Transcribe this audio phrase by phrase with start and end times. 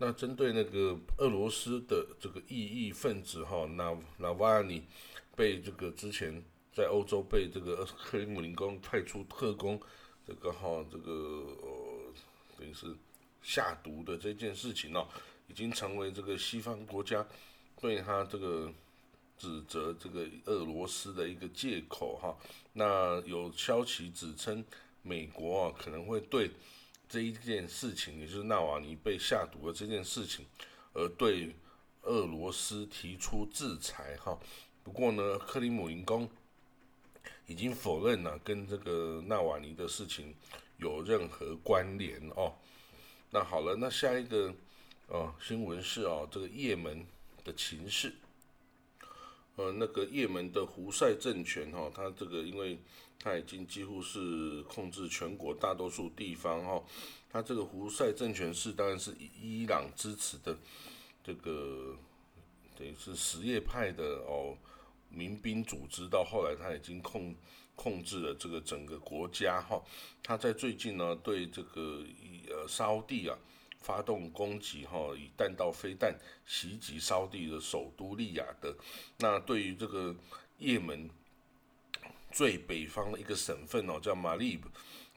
[0.00, 4.84] 那针对那个俄罗斯的这个异议分子哈，那那瓦尼
[5.34, 6.40] 被这个之前
[6.72, 9.80] 在欧洲被这个克里姆林宫派出特工，
[10.24, 12.12] 这个哈这个呃
[12.56, 12.94] 等于是
[13.42, 15.04] 下毒的这件事情哦，
[15.48, 17.26] 已经成为这个西方国家
[17.80, 18.72] 对他这个
[19.36, 22.36] 指责这个俄罗斯的一个借口哈。
[22.72, 24.64] 那有消息指称，
[25.02, 26.48] 美国啊可能会对。
[27.08, 30.44] 这一件事情，也就是纳瓦尼被下毒的这件事情，
[30.92, 31.54] 而对
[32.02, 34.38] 俄罗斯提出制裁哈。
[34.84, 36.28] 不过呢，克里姆林宫
[37.46, 40.34] 已经否认了跟这个纳瓦尼的事情
[40.76, 42.54] 有任何关联哦。
[43.30, 44.54] 那好了，那下一个
[45.08, 47.06] 哦新闻是哦这个也门
[47.44, 48.12] 的情势。
[49.56, 52.78] 呃，那个也门的胡塞政权哈，他这个因为
[53.18, 56.82] 他已经几乎是控制全国大多数地方哈，
[57.30, 60.56] 他这个胡塞政权是当然是以伊朗支持的
[61.22, 61.96] 这个
[62.76, 64.56] 等于是什叶派的哦
[65.08, 67.34] 民兵组织，到后来他已经控
[67.74, 69.82] 控制了这个整个国家哈，
[70.22, 72.04] 他在最近呢对这个
[72.48, 73.36] 呃沙地啊。
[73.80, 76.12] 发动攻击，哈，以弹道飞弹
[76.44, 78.76] 袭击沙地的首都利雅得。
[79.18, 80.14] 那对于这个
[80.58, 81.08] 也门
[82.38, 84.68] 最北方的一个省份哦，叫马利布，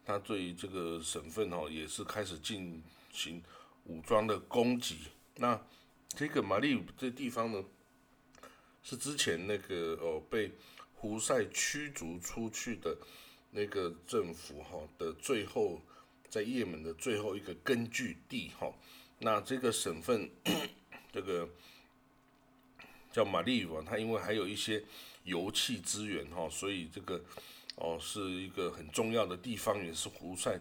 [0.04, 3.40] 他对于这个省份哦，也是开始进行
[3.86, 4.98] 武装的攻击。
[5.36, 5.64] 那
[6.08, 7.64] 这个马利布这地方呢，
[8.82, 10.52] 是之前那个哦被
[10.96, 12.98] 胡塞驱逐出去的
[13.52, 15.80] 那个政府哈的最后。
[16.32, 18.74] 在也门的最后一个根据地，哈，
[19.20, 20.30] 那这个省份，
[21.12, 21.46] 这个
[23.12, 24.82] 叫马利瓦，它因为还有一些
[25.24, 27.22] 油气资源，哈，所以这个
[27.76, 30.60] 哦是一个很重要的地方，也是胡塞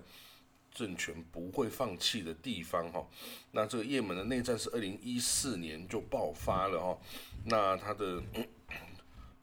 [0.73, 3.07] 政权不会放弃的地方，哈。
[3.53, 6.99] 那这个也门的内战是二零一四年就爆发了，哈。
[7.45, 8.23] 那它的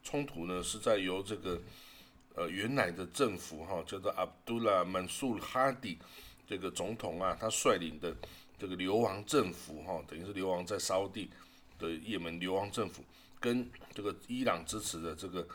[0.02, 1.60] 冲突呢是在由这个。
[2.34, 5.98] 呃，原来的政府哈叫做阿卜杜拉曼苏哈迪
[6.46, 8.16] 这个总统啊，他率领的
[8.56, 11.28] 这个流亡政府哈，等于是流亡在沙地
[11.80, 13.02] 的也门流亡政府，
[13.40, 15.46] 跟这个伊朗支持的这个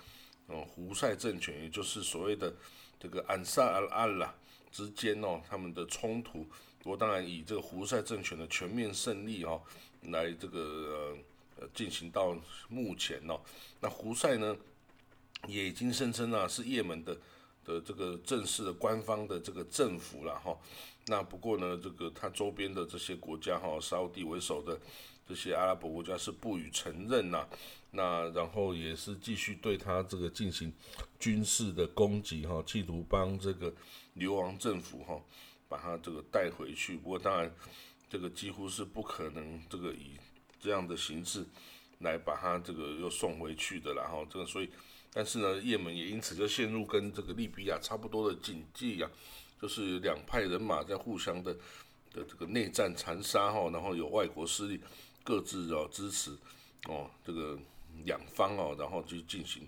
[0.47, 2.53] 嗯胡塞政权，也就是所谓的
[2.99, 4.33] 这个安萨尔阿拉
[4.71, 6.45] 之间哦，他们的冲突，
[6.79, 9.61] 不过当然以这个胡塞政权的全面胜利哦，
[10.03, 11.15] 来这个
[11.59, 12.35] 呃进行到
[12.69, 13.39] 目前哦，
[13.79, 14.55] 那胡塞呢？
[15.45, 17.13] 也已经声称啊，是也门的
[17.65, 20.57] 的这个正式的官方的这个政府了哈。
[21.07, 24.79] 那不过呢，这个它周边的这些国家哈，沙地为首的
[25.33, 27.47] 这些阿拉伯国家是不予承认呐。
[27.89, 30.71] 那然后也是继续对他这个进行
[31.19, 33.73] 军事的攻击哈，企图帮这个
[34.13, 35.19] 流亡政府哈，
[35.67, 36.95] 把他这个带回去。
[36.97, 37.51] 不过当然，
[38.07, 40.17] 这个几乎是不可能这个以
[40.59, 41.43] 这样的形式
[41.99, 44.69] 来把他这个又送回去的然后这个所以。
[45.11, 49.09] 但是呢，也门也因此就陷入跟这个利比亚差不多的境地呀，
[49.59, 51.53] 就是两派人马在互相的
[52.11, 54.79] 的这个内战残杀哈，然后有外国势力
[55.23, 56.37] 各自哦支持
[56.87, 57.57] 哦这个
[58.05, 59.67] 两方哦，然后就进行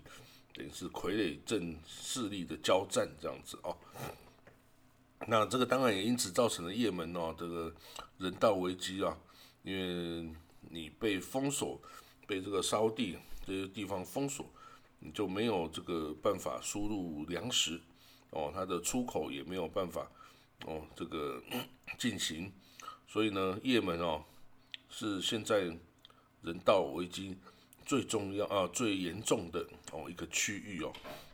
[0.52, 3.76] 等于是傀儡阵势力的交战这样子哦。
[5.26, 7.74] 那这个当然也因此造成了也门哦这个
[8.18, 9.16] 人道危机啊，
[9.62, 10.30] 因为
[10.70, 11.80] 你被封锁，
[12.26, 13.16] 被这个烧地
[13.46, 14.46] 这些地方封锁。
[14.98, 17.78] 你就没有这个办法输入粮食，
[18.30, 20.10] 哦，它的出口也没有办法，
[20.64, 21.40] 哦，这个
[21.98, 22.50] 进行，
[23.06, 24.24] 所以呢，也门哦
[24.88, 25.60] 是现在
[26.42, 27.36] 人道危机
[27.84, 30.92] 最重要啊最严重的哦一个区域哦。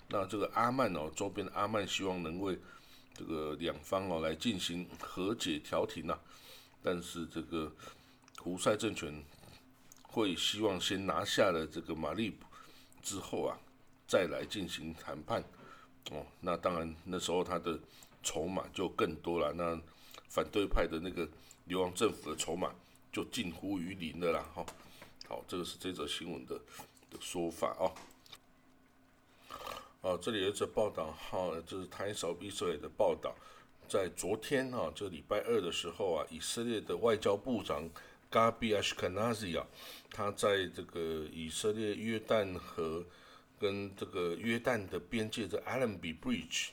[0.08, 2.58] 那这个阿曼哦周边的阿曼希望能为
[3.14, 6.18] 这个两方哦来进行和解调停呐，
[6.82, 7.72] 但是这个
[8.38, 9.24] 胡塞政权
[10.02, 12.46] 会希望先拿下了这个马利普。
[13.02, 13.58] 之后啊，
[14.06, 15.42] 再来进行谈判，
[16.12, 17.76] 哦，那当然那时候他的
[18.22, 19.52] 筹码就更多了。
[19.52, 19.76] 那
[20.28, 21.28] 反对派的那个
[21.64, 22.72] 流亡政府的筹码
[23.12, 24.44] 就近乎于零的啦。
[24.54, 24.66] 哈，
[25.28, 26.56] 好，这个是这则新闻的
[27.10, 27.92] 的说法哦。
[30.00, 33.34] 哦，这里有一则报道，哈，这是台首以色列的报道，
[33.88, 37.88] 在昨天哈，这礼拜二的时候啊，以色列的外交部长。
[38.32, 39.66] Gabi Ashkenazi 啊，
[40.10, 43.04] 他在这个以色列约旦河
[43.60, 46.68] 跟这个约旦的边界的 Allenby Bridge，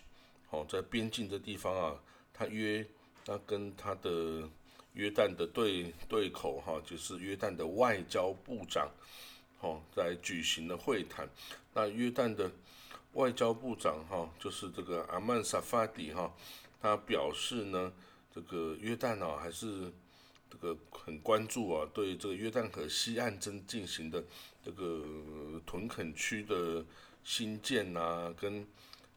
[0.52, 2.00] 哦，在边境这地方啊，
[2.32, 2.88] 他约
[3.26, 4.50] 他跟他的
[5.00, 8.90] 约旦的对对口哈，就是约旦的外交部长，
[9.62, 11.28] 哦，在举行了会谈。
[11.74, 12.52] 那约旦的
[13.14, 16.34] 外交部长哈，就是这个阿曼萨法迪哈，
[16.82, 17.94] 他表示呢，
[18.36, 19.92] 这个约旦啊，还是。
[20.52, 24.24] 这个很关注啊，对这个约旦河西岸正进行的
[24.66, 26.84] 这个屯垦区的
[27.24, 28.66] 新建啊，跟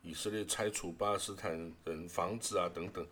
[0.03, 3.03] 以色列拆除巴勒斯坦人房子啊等等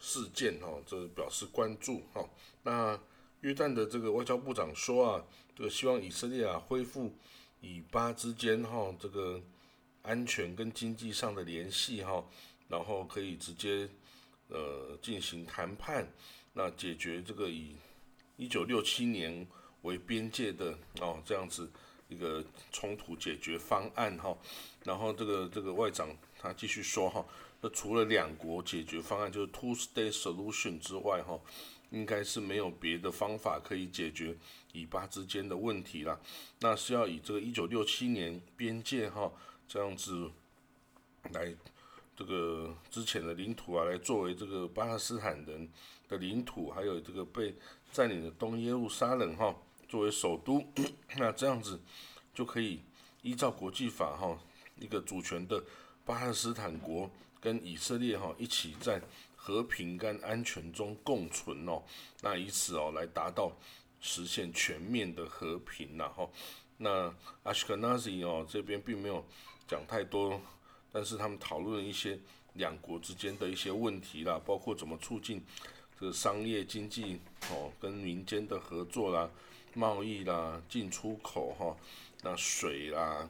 [0.00, 2.28] 事件哈，这表示关注哈。
[2.62, 2.98] 那
[3.42, 5.24] 约旦的这个外交部长说啊，
[5.54, 7.12] 这个希望以色列啊恢复
[7.60, 9.40] 以巴之间哈这个
[10.02, 12.24] 安全跟经济上的联系哈，
[12.68, 13.88] 然后可以直接
[14.48, 16.10] 呃进行谈判。
[16.52, 17.76] 那解决这个以
[18.36, 19.46] 一九六七年
[19.82, 21.70] 为边界的哦这样子
[22.08, 24.36] 一个冲突解决方案哈，
[24.82, 26.08] 然后这个这个外长
[26.38, 27.24] 他继续说哈，
[27.60, 31.38] 那除了两国解决方案就是 two state solution 之外哈，
[31.90, 34.36] 应该是没有别的方法可以解决
[34.72, 36.18] 以巴之间的问题啦。
[36.60, 39.32] 那是要以这个一九六七年边界哈
[39.68, 40.30] 这样子
[41.32, 41.54] 来
[42.16, 45.68] 这个之前的领土啊来作为这个巴勒斯坦人。
[46.10, 47.54] 的领土，还有这个被
[47.92, 49.54] 占领的东耶路撒冷哈，
[49.88, 50.60] 作为首都，
[51.16, 51.80] 那这样子
[52.34, 52.82] 就可以
[53.22, 54.36] 依照国际法哈，
[54.80, 55.62] 一个主权的
[56.04, 57.08] 巴勒斯坦国
[57.40, 59.00] 跟以色列哈一起在
[59.34, 61.82] 和平跟安全中共存哦，
[62.22, 63.50] 那以此哦来达到
[64.00, 66.28] 实现全面的和平呐哈。
[66.76, 69.24] 那阿什克纳西哦这边并没有
[69.66, 70.40] 讲太多，
[70.92, 72.18] 但是他们讨论一些
[72.54, 75.42] 两国之间的一些问题啦，包括怎么促进。
[75.98, 77.20] 这个商业经济
[77.50, 79.28] 哦，跟民间的合作啦、
[79.74, 81.76] 贸易啦、进出口哈，
[82.22, 83.28] 那水啦，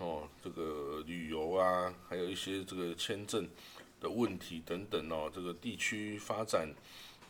[0.00, 3.48] 哦，这个旅游啊，还有一些这个签证
[4.00, 6.68] 的问题等等哦，这个地区发展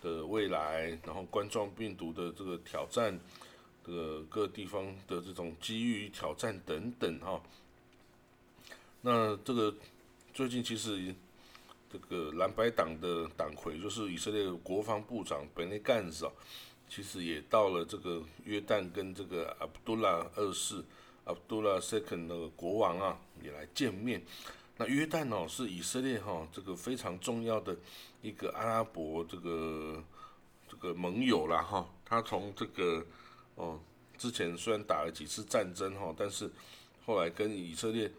[0.01, 3.21] 的未来，然后冠状病毒的这个挑战，
[3.85, 7.43] 这个各地方的这种机遇与挑战等等哈。
[9.03, 9.75] 那这个
[10.33, 11.15] 最近其实。
[11.93, 16.31] 这个蓝白党的党魁就是以色列国防部长本内干斯啊，
[16.89, 20.85] 其实也到了这个约旦跟这个阿卜杜拉二世、
[21.25, 24.23] 阿卜杜拉 second 的国王啊，也来见面。
[24.77, 27.77] 那约旦哦是以色列哈这个非常重要的
[28.23, 30.03] 一个阿拉伯这个
[30.69, 31.89] 这个盟友啦哈。
[32.05, 33.05] 他从这个
[33.55, 33.81] 哦
[34.17, 36.51] 之前虽然打了几次战争哈，但是
[37.05, 38.11] 后来跟以色列。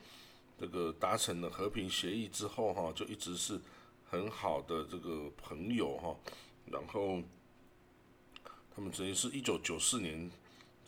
[0.59, 3.59] 这个达成了和平协议之后，哈，就一直是
[4.07, 6.15] 很好的这个朋友，哈。
[6.68, 7.19] 然后
[8.75, 10.30] 他们曾经是一九九四年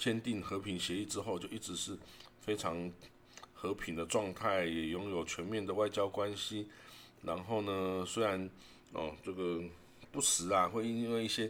[0.04, 1.98] 签订和平协议之后，就一直是
[2.42, 2.92] 非常
[3.54, 6.68] 和平的状态，也拥有全面的外交关系。
[7.22, 8.50] 然后呢，虽然
[8.92, 9.64] 哦，这个
[10.12, 11.50] 不时啊，会因为一些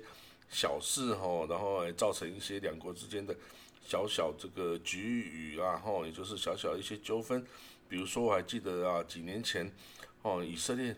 [0.50, 3.36] 小事，哈，然后来造成一些两国之间的
[3.82, 7.44] 小小这个局域啊，哈，也就是小小一些纠纷。
[7.90, 9.74] 比如说，我还记得啊，几年前，
[10.22, 10.96] 哦，以色列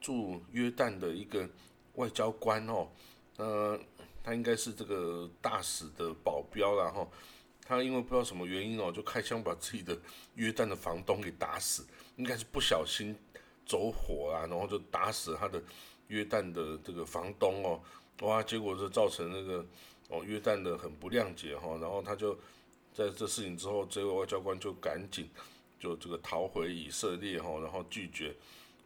[0.00, 1.48] 驻约旦的一个
[1.94, 2.88] 外交官哦，
[3.36, 3.78] 呃，
[4.22, 7.10] 他应该是这个大使的保镖然后
[7.64, 9.98] 他因为不知道什么原因哦，就开枪把自己的
[10.34, 11.86] 约旦的房东给打死，
[12.16, 13.16] 应该是不小心
[13.66, 15.62] 走火啊，然后就打死他的
[16.08, 17.80] 约旦的这个房东哦，
[18.20, 19.64] 哇，结果就造成那个
[20.08, 22.34] 哦约旦的很不谅解哈，然后他就
[22.92, 25.28] 在这事情之后，这位外交官就赶紧。
[25.80, 28.34] 就这个逃回以色列哈，然后拒绝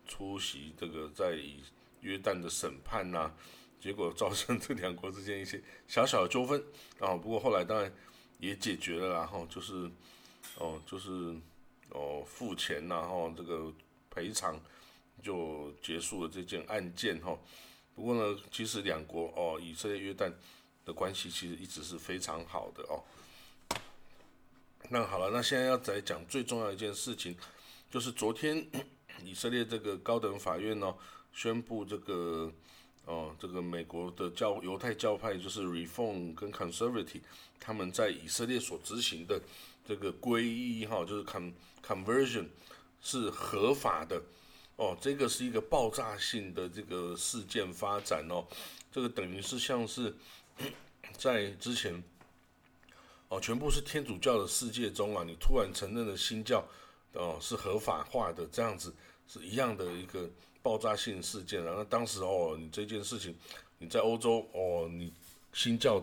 [0.06, 1.62] 出席这个在以
[2.02, 3.32] 约旦的审判呐，
[3.82, 6.62] 结果造成这两国之间一些小小的纠纷
[7.01, 7.17] 啊。
[7.17, 7.93] 不过后来当然
[8.39, 9.91] 也解决了，然后就是
[10.58, 11.34] 哦，就是
[11.91, 13.72] 哦付钱然后这个
[14.08, 14.56] 赔偿
[15.20, 17.36] 就结束了这件案件哈。
[17.96, 20.32] 不过呢，其实两国哦，以色列约旦
[20.84, 23.03] 的关系其实一直是非常好的哦。
[24.89, 27.36] 那好了，那现在要再讲最重要一件事情，
[27.91, 28.65] 就是昨天
[29.24, 30.94] 以色列这个高等法院呢
[31.32, 32.53] 宣布这个
[33.06, 37.23] 哦，这个美国的教犹太教派就是 Reform 跟 Conservative，
[37.59, 39.41] 他们在以色列所执行的
[39.87, 41.53] 这个皈依哈，就是 con
[41.85, 42.47] conversion
[43.01, 44.23] 是合法的
[44.77, 48.44] 哦，这个是一个爆炸性的这个事件发展哦，
[48.91, 50.15] 这个等于是像是
[51.19, 52.03] 在之前。
[53.29, 56.63] 哦，全部是天主教的世界中啊，你突然承认了新教，
[57.15, 58.94] 哦是合法化的，这样子
[59.27, 60.29] 是一样的一个
[60.63, 61.75] 爆炸性事件了。
[61.77, 63.35] 那当时哦，你这件事情，
[63.79, 65.13] 你在欧洲哦，你
[65.53, 66.03] 新教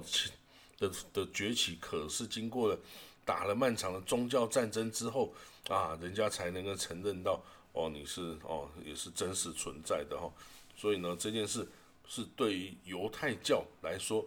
[0.78, 2.78] 的的崛起，可是经过了
[3.25, 5.34] 打了漫长的宗教战争之后
[5.70, 7.42] 啊，人家才能够承认到
[7.74, 10.32] 哦，你是哦也是真实存在的哈。
[10.75, 11.68] 所以呢，这件事
[12.08, 14.25] 是对于犹太教来说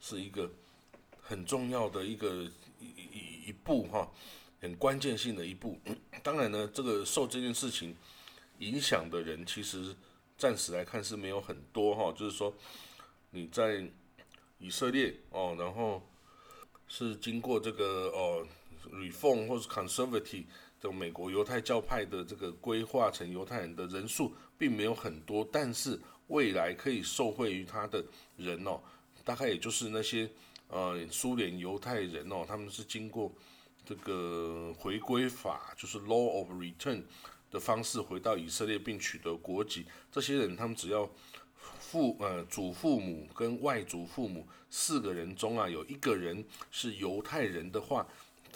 [0.00, 0.50] 是一个。
[1.22, 2.42] 很重要的一个
[2.80, 4.10] 一一一步哈，
[4.60, 5.78] 很关键性的一步。
[6.24, 7.94] 当然呢，这个受这件事情
[8.60, 9.94] 影响的人，其实
[10.38, 12.10] 暂时来看是没有很多哈。
[12.16, 12.54] 就是说，
[13.30, 13.84] 你在
[14.58, 16.02] 以色列哦，然后
[16.86, 18.46] 是经过这个哦
[18.90, 20.44] reform 或是 conservative
[20.80, 25.98] 的美国犹太教派的这个规划成犹太人的人数并没有很多，但是
[26.28, 28.04] 未来可以受惠于他的
[28.36, 28.80] 人哦，
[29.24, 30.30] 大概也就是那些
[30.68, 33.32] 呃苏联犹太人哦，他们是经过
[33.84, 37.02] 这个回归法，就是 law of return
[37.50, 39.84] 的方式回到以色列并取得国籍。
[40.10, 41.08] 这些人他们只要
[41.56, 48.06] 父呃祖父母跟外祖父母四个人中啊有一个人是犹太人的话，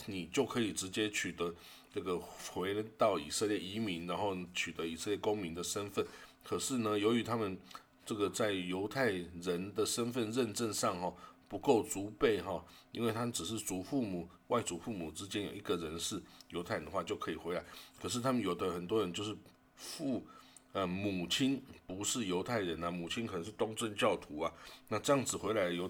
[0.06, 1.52] 你就可以直接取得
[1.92, 6.06] 这个回到以色列移民，然后取得以色列公民的身份。
[6.42, 7.58] 可是呢，由于他们
[8.06, 9.10] 这个在犹太
[9.40, 11.12] 人的身份认证上哈
[11.54, 17.64] 不够足备哈，因为他们只是祖父母、外祖父母之间有一个人是犹太人的话就可以回来。
[17.96, 19.32] 可是他们有的很多人就是
[19.76, 20.26] 父
[20.73, 24.52] 呃母亲不是犹太人啊，母亲可能是东正教徒啊，
[24.88, 25.88] 那这样子回来有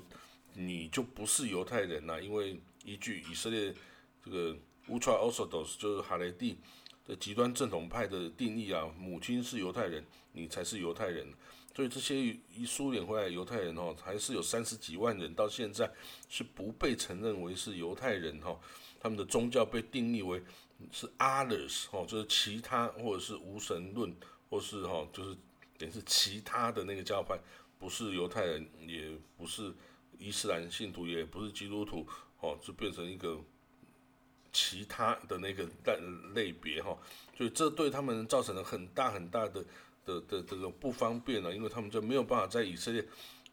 [0.52, 3.74] 你就不是犹太人呐，因为依据以色列
[4.22, 4.54] 这个
[4.86, 6.58] Ultra Orthodox 就是哈雷蒂
[7.06, 10.04] 的极端正统派的定义啊，母亲是犹太人。
[10.36, 11.32] 你才是犹太人，
[11.76, 15.88] 所以这些一苏联回来犹太人哦，还是有三十几万人到现在
[16.28, 18.58] 是不被承认为是犹太人哈，
[18.98, 20.42] 他们的宗教被定义为
[20.90, 24.12] 是 others 哦，就是其他或者是无神论，
[24.50, 25.36] 或是哈就是
[25.78, 27.38] 等于是其他的那个教派，
[27.78, 29.72] 不是犹太人，也不是
[30.18, 32.04] 伊斯兰信徒，也不是基督徒
[32.40, 33.38] 哦，就变成一个
[34.54, 35.98] 其他的那个类
[36.34, 36.96] 类别哈，
[37.36, 39.62] 所以这对他们造成了很大很大的。
[40.06, 43.02] 的的这个不方便了，因为他们就没有办法在以色列，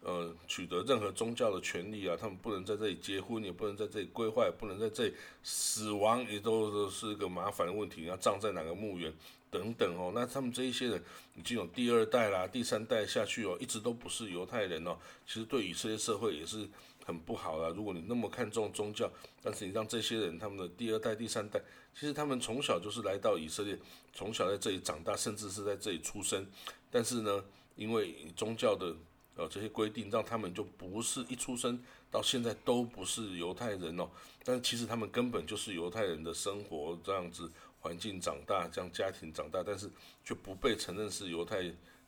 [0.01, 8.03] 呃，取得任何宗教的权利啊，他们不能在这里结婚，也不能在这里规划，也不能在这里死亡，也都是一个麻烦的问题。
[8.03, 9.13] 要葬在哪个墓园
[9.49, 11.01] 等等哦，那他们这一些人
[11.37, 16.67] 已经有第二代啦、第三代下去哦，一直都不是犹太人哦，其实对以色列社会也是。
[17.05, 17.69] 很不好了。
[17.71, 21.59] 如果你那么看重宗教，但是你让这些人他们的第二代、第三代，
[21.93, 23.77] 其实他们从小就是来到以色列，
[24.13, 26.45] 从小在这里长大，甚至是在这里出生。
[26.89, 27.43] 但是呢，
[27.75, 28.95] 因为宗教的
[29.35, 34.09] 呃这些规定，让他们就不是一出生到现在都不是犹太人哦。
[34.43, 39.89] 但是其实他们根本就是犹太人的生活这样子环境长大，这样家庭长大，但是
[40.23, 41.63] 却不被承认是犹太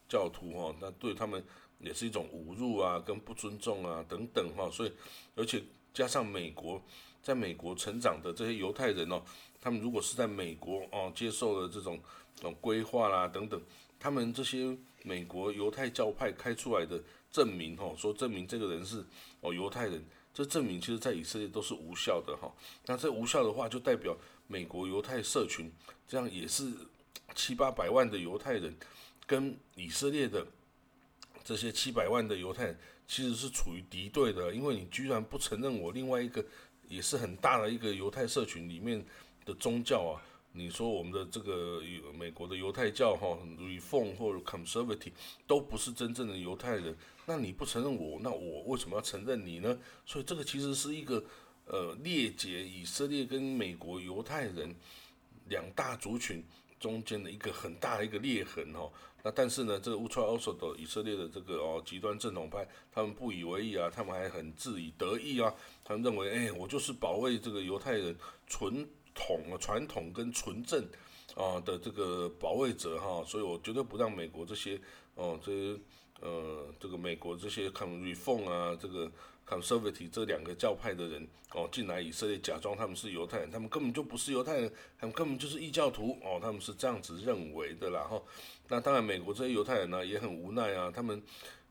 [0.07, 0.75] 教徒哦。
[0.79, 1.43] 那对他们。
[1.83, 4.91] 也是一种侮辱啊，跟不尊重啊，等等哈，所以
[5.35, 5.61] 而且
[5.93, 6.81] 加上美国，
[7.21, 9.21] 在美国成长的这些犹太人哦，
[9.61, 11.99] 他们如果是在美国哦接受了这种
[12.41, 13.61] 种规划啦等等，
[13.99, 19.03] 他们这些美国犹太教派开出来的证明哦，说证明这个人是
[19.41, 22.51] 哦犹太人，这证明其实在以色列都是无效的哈。
[22.85, 25.71] 那这无效的话，就代表美国犹太社群
[26.07, 26.71] 这样也是
[27.35, 28.75] 七八百万的犹太人
[29.27, 30.45] 跟以色列的。
[31.43, 36.43] 这些七百万的犹太人其实是处于敌对的，因为你居然不承认我另外一个
[36.87, 39.03] 也是很大的一个犹太社群里面
[39.45, 40.21] 的宗教啊！
[40.55, 41.81] 你说我们的这个
[42.17, 45.11] 美国的犹太教哈，Reform 或者 Conservative
[45.47, 46.95] 都不是真正的犹太人，
[47.25, 49.75] 那你不承认我，那我为什么要承认你呢？
[50.05, 51.23] 所以这个其实是一个
[51.65, 54.75] 呃裂解以色列跟美国犹太人
[55.49, 56.43] 两大族群
[56.83, 58.91] 中间的一个很大的一个裂痕哈。
[59.23, 65.53] 那但是呢，这个 Ultra o r t h o 以色列的这个哦极端正统派，他们不以为意啊，他们还很自以得意啊，
[65.85, 68.13] 他们认为，哎，我就是保卫这个犹太人
[68.47, 68.85] 纯
[69.15, 70.85] 统啊传统跟纯正
[71.35, 74.77] 啊的这个保卫者哈，所以我绝对不让美国这些
[75.15, 75.79] 哦这些
[76.19, 79.09] 呃这个美国这些 Reform 啊这个。
[79.47, 88.21] Conservative 这两个教派的人哦进来以色列，假装他们是犹太人，他们根本就不是犹太人，他们根本就是异教徒哦，他们是这样子认为的啦哈。
[88.69, 91.21] 那当然，美国这些犹太人呢也很无奈啊，他们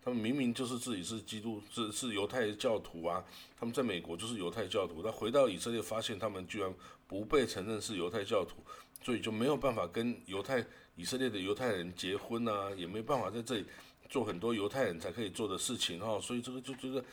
[0.04, 3.24] 他们明明就是自己是基督是是犹太教徒啊，
[3.58, 6.72] 他们在美国就是犹太教徒，那回到以色列发现他们居然
[7.08, 8.56] 不被承认是犹太教徒，
[9.02, 10.64] 所以就没有办法跟犹太
[10.94, 13.64] 以色列的犹太人结婚啊，也没办法在这里
[14.08, 17.04] 做很多犹太人才可以做的事情哈，所以这个就觉得。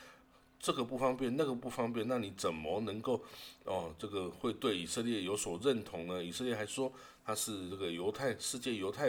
[0.59, 3.23] 这个不方便，那个不方便，那你怎么能够
[3.63, 3.95] 哦？
[3.97, 6.21] 这个会对以色列有所认同呢？
[6.21, 6.91] 以色列还说
[7.25, 9.07] 他是这个犹太世界犹太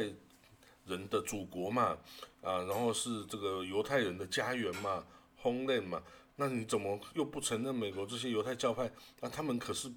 [0.87, 1.99] 人的祖国嘛，
[2.40, 5.04] 啊，然后是这个犹太人的家园嘛
[5.42, 6.00] ，homeland 嘛，
[6.37, 8.88] 那你怎么又不承认美国这些犹太教派？
[9.21, 9.90] 那他们可是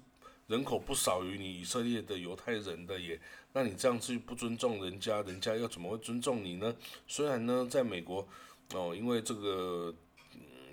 [0.48, 3.20] 人口不少于你以色列的犹太人的耶，
[3.52, 6.74] 那你这样去不尊重人家，人家又怎么会尊重你呢？
[7.06, 8.26] 虽然呢，在美国
[8.72, 9.94] 哦，因为这个。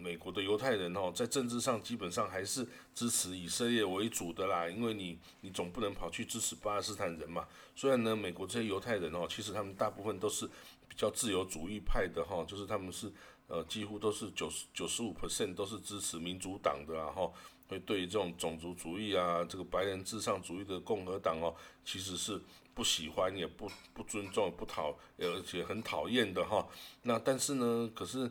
[0.02, 7.48] 美国的犹太人哦，在政治上基本上还是支持以色列为主的啦，因为你你总不能跑去支持巴勒斯坦人嘛。
[7.76, 10.48] 虽然呢，美国这些犹太人哦，其实他们大部分都是
[10.88, 13.12] 比较自由主义派的哈，就是他们是
[13.48, 17.32] 呃，几乎都是九十九十五 percent 都是支持民主党的，啊哈
[17.68, 21.56] 会对于这种种族主义啊，这个白人至上主义的共和党哦，
[21.86, 22.42] 其实是
[22.74, 26.68] 不喜欢，也不不尊重，不讨，而且很讨厌的哈。
[27.04, 28.30] 那但是呢，可是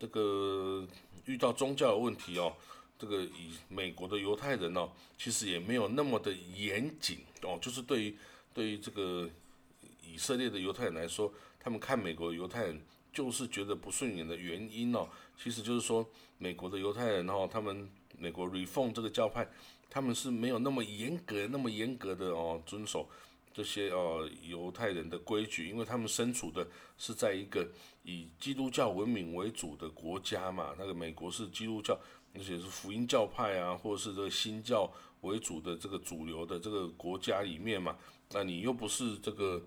[0.00, 0.84] 这个
[1.26, 2.52] 遇到宗教的问题哦。
[2.98, 8.16] 这个以美国的犹太人哦，其实也没有那么的严谨哦，就是对于
[8.52, 9.26] 对于这个
[10.06, 12.78] 以色列的犹太人来说，他们看美国犹太人
[13.10, 15.08] 就是觉得不顺眼的原因哦，
[15.42, 17.88] 其实就是说美国的犹太人哦，他们
[18.18, 19.48] 美国 Reform 这个教派，
[19.88, 23.08] 他们是没有那么严格、那么严格的哦遵守
[23.52, 26.66] 这些哦犹太人的规矩，因为他们身处的
[26.96, 27.68] 是在一个
[28.02, 31.98] 以基督教文明为主的国家嘛，那个美国是基督教。
[32.32, 34.88] 而且是福音教派啊，或者是这个新教
[35.22, 37.96] 为主的这个主流的这个国家里面嘛，
[38.30, 39.60] 那你又不是这个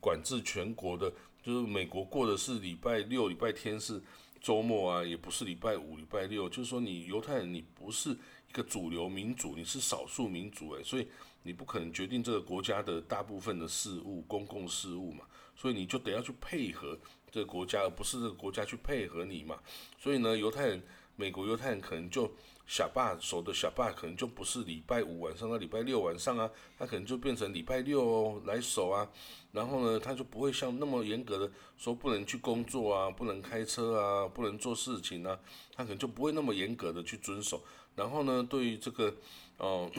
[0.00, 1.10] 管制全国的，
[1.42, 3.98] 就是美国过的是礼拜六、礼拜天是
[4.38, 8.14] 周末啊，也不是礼拜五、礼拜六，就是说你犹太人你不是
[8.54, 11.08] 一个主流民主，你是少数民族诶，所以
[11.42, 15.24] 你不可能决定这个国家的大部分的事务、公共事务嘛，
[15.56, 16.96] 所以你就得要去配合
[17.32, 19.58] 这个国家，而不是这个国家去配合你嘛，
[19.98, 20.80] 所以呢，犹太人。
[21.16, 22.28] 美国犹太人可能就
[22.66, 29.08] 小霸守的小霸可能就不是礼拜五晚上到礼拜六晚上啊，他可能就变成礼拜六来守啊，
[29.52, 35.38] 然后呢，他就不会像那么严格的说不能去工作啊，不能开车啊，不能做事情啊，
[35.76, 37.62] 他可能就不会那么严格的去遵守。
[37.94, 39.14] 然后呢，对于这个
[39.58, 39.90] 哦，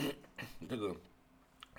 [0.70, 0.96] 这个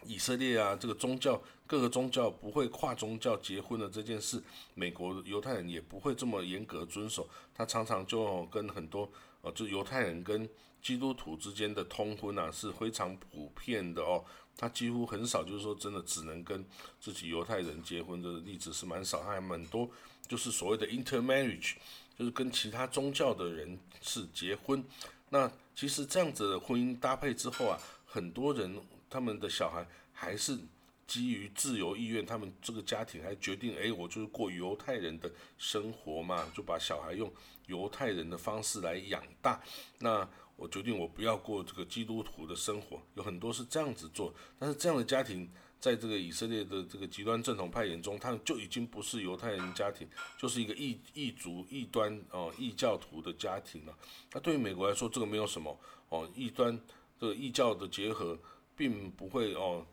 [0.04, 4.42] 以色列啊，这个宗教各个宗教不会跨宗教结婚的这件事，
[4.74, 9.10] 美国犹太人也不会这么严格遵守，他常常就跟很多。
[9.42, 10.48] 哦，就犹太人跟
[10.82, 14.24] 基督徒之间的通婚啊，是非常普遍的哦。
[14.56, 16.64] 他几乎很少，就是说真的只能跟
[16.98, 19.88] 自己犹太人结婚的例子是蛮少，还蛮多，
[20.26, 21.74] 就是所谓的 intermarriage，
[22.18, 24.82] 就是跟其他宗教的人是结婚。
[25.30, 30.58] 那其实这样子的婚姻搭配之后啊，很多人他们的小孩还是。
[31.06, 37.32] 基于自由意愿，他们这个家庭还决定，哎，我就是过犹太人的生活嘛，就把小孩用
[37.66, 39.62] 犹太人的方式来养大。
[40.00, 44.34] 那我决定我不要过这个基督徒的生活，有很多是这样子做。
[44.58, 45.48] 但是这样的家庭，
[45.80, 50.08] 在这个以色列的这个极端正统派眼中，他们就已经不是犹太人家庭，
[50.38, 53.96] 就是一个异异族异端哦异教徒的家庭了。
[54.32, 56.78] 那对于美国来说，这个没有什么哦异端
[57.18, 58.38] 这个异教的结合，
[58.76, 59.86] 并不会哦。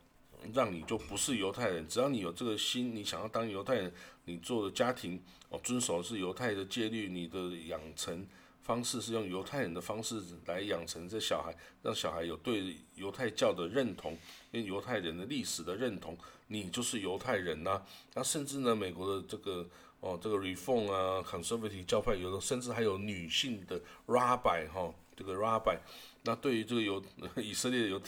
[0.53, 3.93] 让你就不是犹太人，只要你有这个心，你想要当犹太人，
[4.25, 5.17] 你做的家庭
[5.47, 8.27] 哦，遵守是犹太的戒律，你的养成
[8.63, 14.17] 方式是用犹太人的方式来养成这小孩，让小孩有对犹太教的认同，
[14.51, 17.81] 跟犹太人的历史的认同，你就是犹太人呐。
[18.15, 19.67] 那甚至呢，美国的这个
[19.99, 25.77] 哦，这个 Reform 啊，Conservative 教派有的甚至还有女性的 Rabbi 哈，这个 Rabbi，
[26.23, 27.03] 那对于这个犹
[27.35, 28.01] 以色列犹。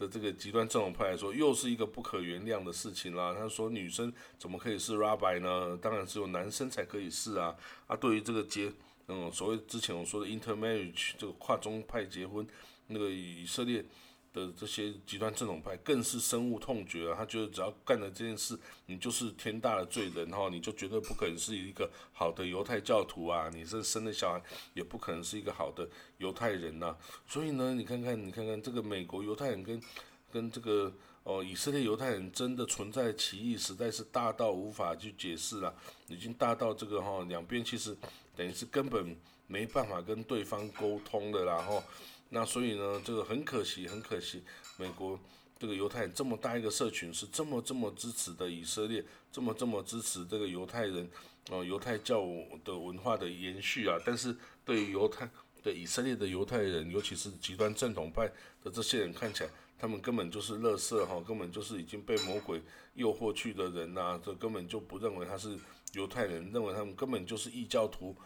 [0.00, 3.34] 的这个极端正统派来说，又是一个不可原谅的事情啦。
[3.38, 5.76] 他说，女生怎么可以是 rabbi 呢？
[5.76, 7.54] 当然只有男生才可以是啊。
[7.86, 8.72] 啊，对于这个结，
[9.10, 12.46] 嗯，所谓之前我说的 intermarriage 这个跨宗派结婚，
[12.86, 13.84] 那个以色列。
[14.32, 17.16] 的这些极端正统派更是深恶痛绝啊！
[17.18, 23.50] 他觉得只要干了这件事，你就是天大的罪人哈，你就绝对不可能是一个好的犹太教徒啊！
[23.52, 24.40] 你这生的小孩
[24.72, 26.94] 也不可能是一个好的犹太人呐！
[27.26, 29.82] 所以呢，你看看，你看看这个美国犹太人跟
[30.30, 30.94] 跟这个
[31.24, 35.74] 哦以色列犹太人真的存在歧义，实在是大到无法去解释了，
[36.06, 37.96] 已经大到这个哈两边其实
[38.40, 39.14] 等于是根本
[39.46, 41.84] 没办法跟对方沟通的啦哈。
[42.30, 44.42] 那所以呢，这个很可惜，很可惜，
[44.78, 45.20] 美国
[45.58, 51.06] 这个犹太人这么大一个社群是这么这么支持的以色列，这么这么支持这个犹太人，
[51.50, 52.24] 哦，犹太教
[52.64, 53.98] 的文化的延续啊。
[54.06, 55.28] 但是对于犹太
[55.62, 58.26] 的以色列的犹太人，尤其是极端正统派
[58.64, 62.62] 的这些人，看起来他们根本就是垃圾哈，根本就是已经被魔鬼
[62.94, 65.58] 诱惑去的人呐，这根本就不认为他是
[65.92, 68.16] 犹太人，认为他们根本就是异教徒。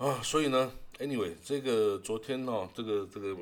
[0.00, 3.36] 啊，所以呢，anyway，这个昨天哦，这个这个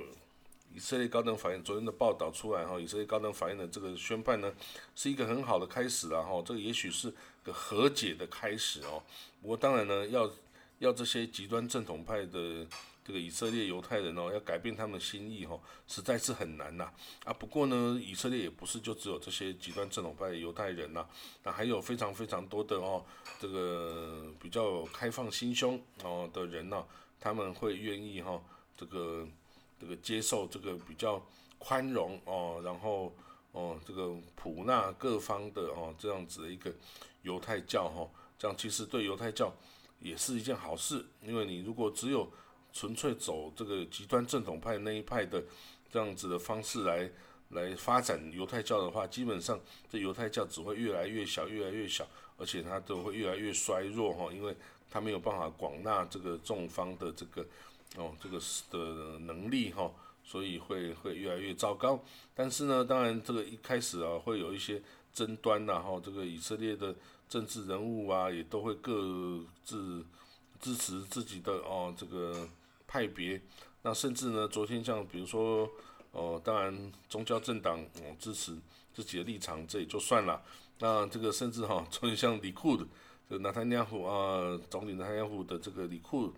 [0.75, 4.53] 以色列高等法院昨天的报道出来哈，以色列高等法院的这个宣判呢，
[4.97, 9.01] 是一个很好的开始了哈，这个也许是个和解的开始哦。
[9.41, 10.29] 不过当然呢，要
[10.81, 12.67] 要这些极端正统派的。
[13.09, 16.93] 这个以色列犹太人哦，要改变他们的心意哦，实在是很难呐
[17.25, 17.33] 啊！
[17.33, 21.07] 不过呢，以色列也不是就只有这些极端正统派的犹太人呐，
[21.43, 23.03] 那还有非常非常多的哦，
[23.41, 26.85] 这个比较开放心胸哦的人呢，
[27.19, 28.39] 他们会愿意哈，
[28.77, 29.27] 这个
[29.81, 31.19] 这个接受这个比较
[31.57, 33.11] 宽容哦，然后
[33.53, 36.71] 哦这个普纳各方的哦这样子的一个
[37.23, 38.07] 犹太教哈，
[38.39, 39.51] 这样其实对犹太教。
[40.01, 42.31] 也是一件好事，因为你如果只有
[42.73, 45.43] 纯粹走这个极端正统派那一派的
[45.91, 47.11] 这样子的方式来
[47.51, 49.59] 来发展犹太教的话，基本上
[49.91, 54.55] 这犹太教只会越来越小，越来越小，而且它都会越来越衰弱哈，因为
[54.91, 57.45] 它没有办法广纳这个众方的这个
[57.97, 58.39] 哦这个
[58.71, 59.91] 的能力哈，
[60.23, 61.99] 所以会会越来越糟糕。
[62.35, 64.81] 但是呢，当然这个一开始啊会有一些
[65.15, 66.95] 争端呐哈，这个以色列的
[67.31, 70.05] 政治人物啊也都会各自
[70.61, 72.47] 支持自己的哦这个。
[72.89, 73.41] 派别，
[73.83, 74.49] 那甚至呢？
[74.49, 75.71] 昨天像比如说，
[76.11, 78.57] 哦，当然宗教政党哦支持
[78.95, 80.43] 自己的立场，这也就算了。
[80.79, 82.87] 那这个甚至哈， 昨天像李库的，
[83.29, 86.33] 这个纳坦尼亚胡啊，总理纳坦尼亚胡的这个李库，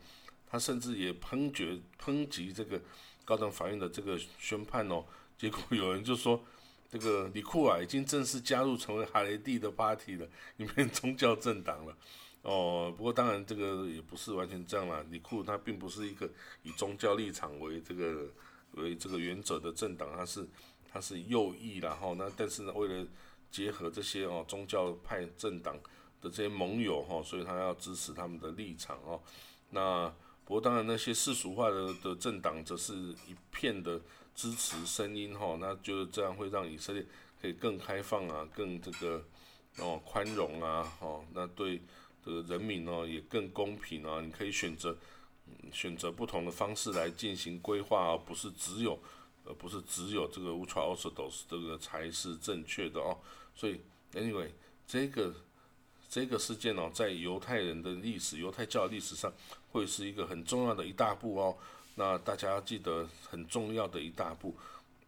[0.47, 2.81] 他甚至也抨决抨击这个
[3.25, 5.05] 高等法院的这个宣判哦。
[5.39, 6.43] 结果有人就说，
[6.91, 11.97] 这个李库啊，已经正式加入成为哈雷蒂的 party 了，里面宗教政党了。
[12.43, 15.05] 哦，不过当然这个也不是完全这样啦。
[15.11, 16.27] 李库他并不是一个
[16.63, 18.29] 以宗教立场为这个
[18.73, 20.49] 为这个原则的政党，他是
[20.91, 23.07] 他是右翼然后那但是呢，为了
[23.51, 25.77] 结合这些哦宗教派政党
[26.23, 29.21] 的这些盟友哈，所以他要支持他们的立场哦。
[29.69, 30.09] 那
[30.47, 34.01] 不过当然那些世俗化的的政党则是一片的
[34.35, 37.05] 支持声音哈，那就这样会让以色列
[37.43, 39.23] 可以更开放啊，更这个
[39.77, 41.83] 哦宽容啊，哦那对。
[42.25, 44.97] 这个人民呢也更公平啊，你可以选择
[45.47, 48.99] 嗯选择不同的方式来进行规划，而不是只有
[49.47, 53.17] 而不是只有这个 ultra orthodox 这个才是正确的哦。
[53.55, 53.81] 所以
[54.13, 54.49] ，anyway，
[54.87, 55.35] 这个
[56.09, 59.33] 这个事件哦，在犹太人的历史、犹太教历史上，
[59.73, 61.57] 会是一个很重要的一大步哦。
[61.95, 64.55] 那大家记得很重要的一大步，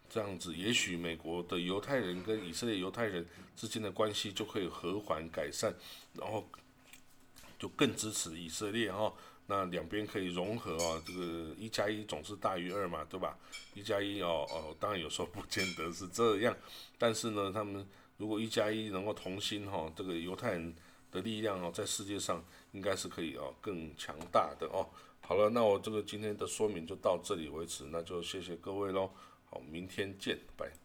[0.08, 5.74] 这样子，也许美国的犹太人跟以色列犹太人之间的关系就可以和缓改善，
[6.14, 6.48] 然后。
[7.62, 9.14] 就更支持以色列哈，
[9.46, 13.38] 那两边可以融合啊，这个一加一总是大于二嘛，对吧？
[13.74, 16.56] 一加一哦哦，当然有时候不见得是这样，
[16.98, 20.74] 但是呢，他们如果一加一能够同心哈，这个犹太人
[21.12, 24.84] 的力量哦，在世界上应该是可以哦更强大的哦。
[25.20, 29.08] 好了，那我这个今天的说明就到这里为止，那就谢谢各位喽，
[29.48, 30.81] 好，明天见，拜。